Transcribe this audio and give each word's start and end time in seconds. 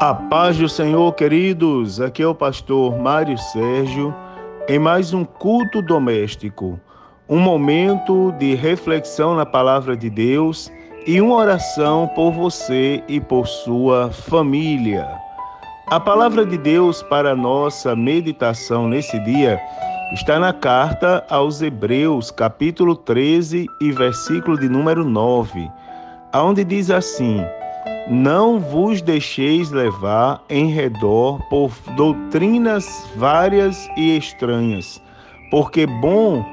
A 0.00 0.14
paz 0.14 0.56
do 0.56 0.68
Senhor, 0.68 1.12
queridos. 1.14 2.00
Aqui 2.00 2.22
é 2.22 2.26
o 2.26 2.32
pastor 2.32 2.96
Mário 2.96 3.36
Sérgio 3.36 4.14
em 4.68 4.78
mais 4.78 5.12
um 5.12 5.24
culto 5.24 5.82
doméstico, 5.82 6.78
um 7.28 7.40
momento 7.40 8.30
de 8.38 8.54
reflexão 8.54 9.34
na 9.34 9.44
palavra 9.44 9.96
de 9.96 10.08
Deus 10.08 10.70
e 11.04 11.20
uma 11.20 11.34
oração 11.34 12.06
por 12.14 12.30
você 12.30 13.02
e 13.08 13.18
por 13.18 13.48
sua 13.48 14.12
família. 14.12 15.04
A 15.88 15.98
palavra 15.98 16.46
de 16.46 16.56
Deus 16.56 17.02
para 17.02 17.34
nossa 17.34 17.96
meditação 17.96 18.86
nesse 18.86 19.18
dia 19.24 19.60
está 20.12 20.38
na 20.38 20.52
carta 20.52 21.26
aos 21.28 21.60
Hebreus, 21.60 22.30
capítulo 22.30 22.94
13 22.94 23.66
e 23.80 23.90
versículo 23.90 24.56
de 24.56 24.68
número 24.68 25.04
9, 25.04 25.68
aonde 26.32 26.62
diz 26.62 26.88
assim: 26.88 27.44
não 28.10 28.58
vos 28.58 29.02
deixeis 29.02 29.70
levar 29.70 30.42
em 30.48 30.70
redor 30.70 31.40
por 31.50 31.70
doutrinas 31.94 33.06
várias 33.16 33.88
e 33.96 34.16
estranhas, 34.16 35.00
porque 35.50 35.86
bom 35.86 36.44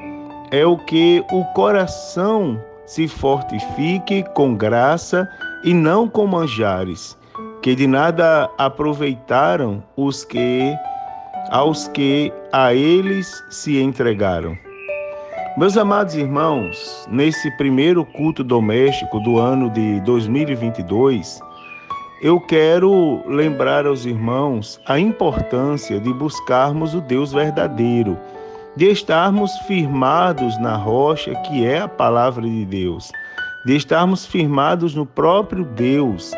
é 0.51 0.65
o 0.65 0.77
que 0.77 1.23
o 1.31 1.43
coração 1.53 2.61
se 2.85 3.07
fortifique 3.07 4.23
com 4.33 4.53
graça 4.53 5.27
e 5.63 5.73
não 5.73 6.07
com 6.07 6.27
manjares, 6.27 7.17
que 7.61 7.73
de 7.73 7.87
nada 7.87 8.49
aproveitaram 8.57 9.81
os 9.95 10.23
que 10.25 10.75
aos 11.49 11.87
que 11.89 12.33
a 12.51 12.73
eles 12.73 13.43
se 13.49 13.79
entregaram. 13.79 14.57
Meus 15.57 15.77
amados 15.77 16.15
irmãos, 16.15 17.07
nesse 17.09 17.49
primeiro 17.51 18.03
culto 18.03 18.43
doméstico 18.43 19.21
do 19.21 19.37
ano 19.37 19.69
de 19.69 20.01
2022, 20.01 21.39
eu 22.25 22.39
quero 22.39 23.21
lembrar 23.27 23.85
aos 23.85 24.03
irmãos 24.03 24.81
a 24.87 24.97
importância 24.99 25.99
de 25.99 26.11
buscarmos 26.11 26.95
o 26.95 27.01
Deus 27.01 27.31
verdadeiro, 27.31 28.17
de 28.75 28.89
estarmos 28.89 29.51
firmados 29.67 30.59
na 30.59 30.75
rocha 30.75 31.35
que 31.41 31.63
é 31.63 31.81
a 31.81 31.87
palavra 31.87 32.41
de 32.41 32.65
Deus, 32.65 33.11
de 33.63 33.75
estarmos 33.75 34.25
firmados 34.25 34.95
no 34.95 35.05
próprio 35.05 35.63
Deus, 35.63 36.31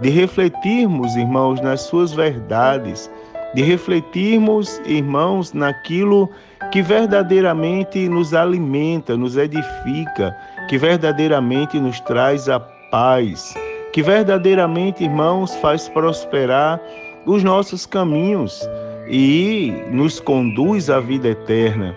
de 0.00 0.08
refletirmos, 0.08 1.14
irmãos, 1.14 1.60
nas 1.60 1.82
suas 1.82 2.14
verdades, 2.14 3.10
de 3.54 3.62
refletirmos, 3.62 4.80
irmãos, 4.86 5.52
naquilo 5.52 6.30
que 6.72 6.80
verdadeiramente 6.80 8.08
nos 8.08 8.32
alimenta, 8.32 9.14
nos 9.14 9.36
edifica, 9.36 10.34
que 10.70 10.78
verdadeiramente 10.78 11.78
nos 11.78 12.00
traz 12.00 12.48
a 12.48 12.58
paz, 12.90 13.54
que 13.94 14.02
verdadeiramente, 14.02 15.04
irmãos, 15.04 15.54
faz 15.58 15.88
prosperar 15.88 16.82
os 17.24 17.44
nossos 17.44 17.86
caminhos 17.86 18.68
e 19.08 19.72
nos 19.88 20.18
conduz 20.18 20.90
à 20.90 20.98
vida 20.98 21.28
eterna. 21.28 21.94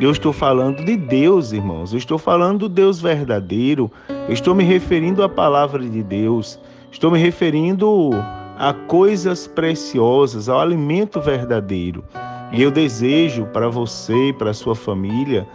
Eu 0.00 0.12
estou 0.12 0.32
falando 0.32 0.84
de 0.84 0.96
Deus, 0.96 1.50
irmãos. 1.50 1.92
Eu 1.92 1.98
estou 1.98 2.18
falando 2.18 2.60
do 2.60 2.68
Deus 2.68 3.00
verdadeiro. 3.00 3.90
Eu 4.28 4.32
estou 4.32 4.54
me 4.54 4.62
referindo 4.62 5.24
à 5.24 5.28
palavra 5.28 5.82
de 5.82 6.04
Deus. 6.04 6.56
Estou 6.92 7.10
me 7.10 7.18
referindo 7.18 8.10
a 8.56 8.72
coisas 8.72 9.48
preciosas, 9.48 10.48
ao 10.48 10.60
alimento 10.60 11.20
verdadeiro. 11.20 12.04
E 12.52 12.62
eu 12.62 12.70
desejo 12.70 13.44
para 13.46 13.68
você 13.68 14.28
e 14.28 14.32
para 14.32 14.54
sua 14.54 14.76
família, 14.76 15.48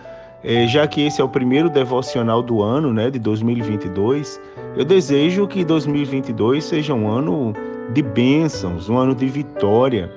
é, 0.48 0.68
já 0.68 0.86
que 0.86 1.02
esse 1.02 1.20
é 1.20 1.24
o 1.24 1.28
primeiro 1.28 1.72
devocional 1.72 2.44
do 2.44 2.62
ano, 2.62 2.94
né, 2.94 3.10
de 3.10 3.18
2022, 3.18 4.40
eu 4.78 4.86
desejo 4.86 5.48
que 5.48 5.66
2022 5.66 6.64
seja 6.64 6.94
um 6.94 7.10
ano 7.10 7.52
de 7.94 8.04
bênçãos, 8.04 8.88
um 8.88 8.96
ano 8.96 9.16
de 9.16 9.26
vitória. 9.26 10.12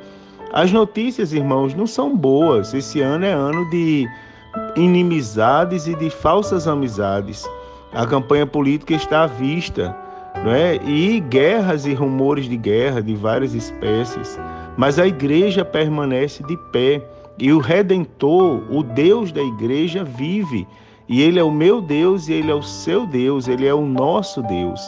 As 0.52 0.70
notícias, 0.70 1.32
irmãos, 1.32 1.74
não 1.74 1.86
são 1.86 2.14
boas. 2.14 2.74
Esse 2.74 3.00
ano 3.00 3.24
é 3.24 3.32
ano 3.32 3.70
de 3.70 4.06
inimizades 4.76 5.86
e 5.86 5.94
de 5.94 6.10
falsas 6.10 6.68
amizades. 6.68 7.48
A 7.94 8.06
campanha 8.06 8.46
política 8.46 8.92
está 8.92 9.22
à 9.22 9.26
vista 9.26 9.96
não 10.44 10.52
é? 10.52 10.76
e 10.84 11.20
guerras 11.20 11.86
e 11.86 11.94
rumores 11.94 12.46
de 12.46 12.56
guerra 12.58 13.00
de 13.00 13.14
várias 13.14 13.54
espécies. 13.54 14.38
Mas 14.76 14.98
a 14.98 15.06
igreja 15.06 15.64
permanece 15.64 16.42
de 16.42 16.56
pé 16.70 17.02
e 17.38 17.52
o 17.52 17.58
Redentor, 17.58 18.62
o 18.70 18.82
Deus 18.82 19.30
da 19.32 19.42
igreja, 19.42 20.04
vive. 20.04 20.66
E 21.08 21.22
Ele 21.22 21.38
é 21.38 21.44
o 21.44 21.50
meu 21.50 21.80
Deus 21.80 22.28
e 22.28 22.32
Ele 22.32 22.50
é 22.50 22.54
o 22.54 22.62
seu 22.62 23.06
Deus, 23.06 23.48
Ele 23.48 23.66
é 23.66 23.74
o 23.74 23.86
nosso 23.86 24.42
Deus. 24.42 24.80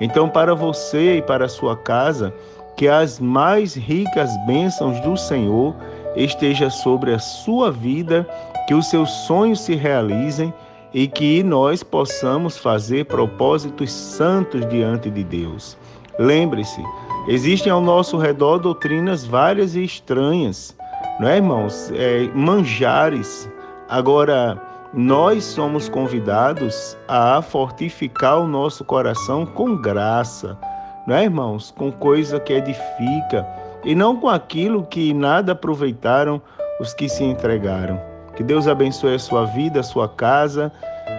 Então, 0.00 0.28
para 0.28 0.54
você 0.54 1.18
e 1.18 1.22
para 1.22 1.46
a 1.46 1.48
sua 1.48 1.76
casa, 1.76 2.32
que 2.76 2.86
as 2.86 3.18
mais 3.18 3.74
ricas 3.74 4.30
bênçãos 4.46 5.00
do 5.00 5.16
Senhor 5.16 5.74
esteja 6.14 6.70
sobre 6.70 7.12
a 7.12 7.18
sua 7.18 7.70
vida, 7.70 8.28
que 8.68 8.74
os 8.74 8.88
seus 8.90 9.10
sonhos 9.26 9.60
se 9.60 9.74
realizem 9.74 10.52
e 10.92 11.06
que 11.06 11.42
nós 11.42 11.82
possamos 11.82 12.58
fazer 12.58 13.06
propósitos 13.06 13.90
santos 13.92 14.66
diante 14.68 15.10
de 15.10 15.24
Deus. 15.24 15.76
Lembre-se, 16.18 16.82
existem 17.28 17.72
ao 17.72 17.80
nosso 17.80 18.16
redor 18.16 18.58
doutrinas 18.58 19.24
várias 19.24 19.74
e 19.74 19.84
estranhas, 19.84 20.75
não 21.18 21.28
é, 21.28 21.36
irmãos? 21.36 21.90
É, 21.94 22.28
manjares. 22.34 23.48
Agora, 23.88 24.60
nós 24.92 25.44
somos 25.44 25.88
convidados 25.88 26.96
a 27.08 27.40
fortificar 27.40 28.40
o 28.40 28.46
nosso 28.46 28.84
coração 28.84 29.46
com 29.46 29.76
graça, 29.76 30.58
não 31.06 31.16
é, 31.16 31.24
irmãos? 31.24 31.70
Com 31.70 31.90
coisa 31.90 32.40
que 32.40 32.52
edifica 32.52 33.46
e 33.84 33.94
não 33.94 34.16
com 34.16 34.28
aquilo 34.28 34.84
que 34.84 35.14
nada 35.14 35.52
aproveitaram 35.52 36.40
os 36.80 36.92
que 36.92 37.08
se 37.08 37.24
entregaram. 37.24 38.00
Que 38.34 38.42
Deus 38.42 38.68
abençoe 38.68 39.14
a 39.14 39.18
sua 39.18 39.46
vida, 39.46 39.80
a 39.80 39.84
sua 39.84 40.08
casa, 40.08 40.70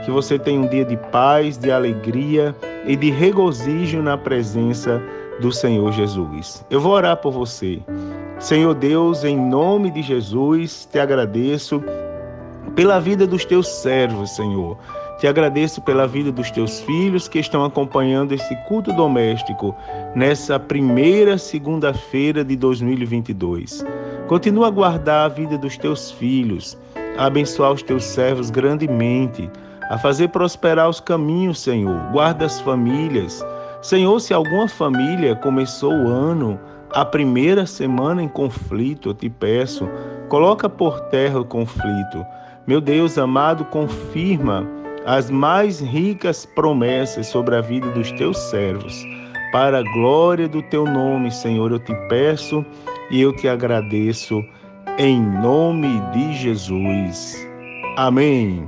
que 0.06 0.12
você 0.12 0.38
tenha 0.38 0.60
um 0.60 0.68
dia 0.68 0.86
de 0.86 0.98
paz, 1.12 1.58
de 1.58 1.72
alegria 1.72 2.56
e 2.86 2.96
de 2.96 3.10
regozijo 3.10 4.02
na 4.02 4.18
presença 4.18 5.02
do 5.40 5.52
Senhor 5.52 5.92
Jesus. 5.92 6.66
Eu 6.70 6.82
vou 6.82 6.92
orar 6.92 7.18
por 7.18 7.32
você. 7.32 7.82
Senhor 8.40 8.76
Deus, 8.76 9.24
em 9.24 9.36
nome 9.36 9.90
de 9.90 10.04
Jesus, 10.04 10.88
te 10.92 11.00
agradeço 11.00 11.84
pela 12.76 13.00
vida 13.00 13.26
dos 13.26 13.44
teus 13.44 13.68
servos, 13.68 14.36
Senhor. 14.36 14.78
Te 15.20 15.28
agradeço 15.28 15.82
pela 15.82 16.06
vida 16.06 16.32
dos 16.32 16.52
teus 16.52 16.80
filhos 16.82 17.28
que 17.28 17.40
estão 17.40 17.66
acompanhando 17.66 18.34
esse 18.34 18.56
culto 18.68 18.94
doméstico 18.94 19.76
nessa 20.14 20.60
primeira 20.60 21.40
segunda-feira 21.40 22.44
de 22.44 22.56
2022. 22.56 23.84
Continua 24.28 24.68
a 24.68 24.72
guardar 24.72 25.26
a 25.26 25.34
vida 25.34 25.58
dos 25.58 25.76
teus 25.76 26.12
filhos 26.12 26.78
a 27.18 27.26
abençoar 27.26 27.72
os 27.72 27.82
teus 27.82 28.04
servos 28.04 28.52
grandemente, 28.52 29.50
a 29.90 29.98
fazer 29.98 30.28
prosperar 30.28 30.88
os 30.88 31.00
caminhos, 31.00 31.60
Senhor. 31.60 32.00
Guarda 32.12 32.46
as 32.46 32.62
famílias. 32.62 33.44
Senhor, 33.82 34.20
se 34.20 34.32
alguma 34.32 34.68
família 34.68 35.36
começou 35.36 35.92
o 35.92 36.08
ano, 36.08 36.60
a 36.98 37.06
primeira 37.06 37.68
semana 37.68 38.24
em 38.24 38.28
conflito, 38.28 39.10
eu 39.10 39.14
te 39.14 39.30
peço, 39.30 39.88
coloca 40.30 40.68
por 40.68 41.00
terra 41.12 41.40
o 41.40 41.46
conflito. 41.46 42.26
Meu 42.66 42.82
Deus 42.82 43.20
amado, 43.20 43.64
confirma 43.66 44.68
as 45.06 45.30
mais 45.30 45.80
ricas 45.80 46.44
promessas 46.44 47.28
sobre 47.28 47.56
a 47.56 47.62
vida 47.62 47.88
dos 47.92 48.12
teus 48.14 48.36
servos. 48.50 48.96
Para 49.52 49.78
a 49.78 49.84
glória 49.94 50.48
do 50.48 50.64
teu 50.64 50.86
nome, 50.86 51.30
Senhor, 51.30 51.72
eu 51.72 51.78
te 51.78 51.94
peço 52.10 52.66
e 53.12 53.22
eu 53.22 53.32
te 53.32 53.48
agradeço 53.48 54.42
em 54.98 55.22
nome 55.22 56.02
de 56.14 56.34
Jesus. 56.34 57.48
Amém. 57.96 58.68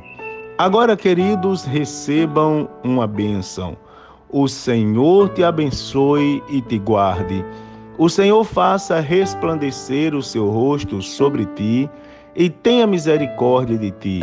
Agora, 0.56 0.96
queridos, 0.96 1.66
recebam 1.66 2.70
uma 2.84 3.08
bênção. 3.08 3.76
O 4.30 4.48
Senhor 4.48 5.30
te 5.30 5.44
abençoe 5.44 6.44
e 6.48 6.62
te 6.62 6.78
guarde. 6.78 7.44
O 8.00 8.08
Senhor 8.08 8.46
faça 8.46 9.02
resplandecer 9.02 10.16
o 10.16 10.24
seu 10.24 10.50
rosto 10.50 11.02
sobre 11.02 11.46
ti 11.48 11.90
e 12.34 12.50
tenha 12.50 12.88
misericórdia 12.88 13.78
de 13.78 13.92
ti. 13.92 14.22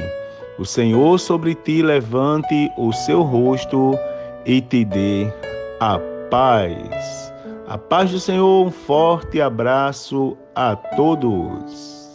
O 0.58 0.64
Senhor 0.64 1.20
sobre 1.20 1.55
ti 1.55 1.82
levante 1.82 2.73
o 2.78 2.90
seu 2.90 3.20
rosto 3.20 3.93
e 4.46 4.62
te 4.62 4.82
dê 4.82 5.31
a 5.78 5.99
paz. 6.31 7.31
A 7.69 7.76
paz 7.76 8.11
do 8.11 8.19
Senhor, 8.19 8.67
um 8.67 8.70
forte 8.70 9.43
abraço 9.43 10.38
a 10.55 10.75
todos. 10.75 12.06